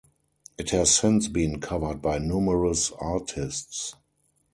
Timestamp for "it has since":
0.57-1.27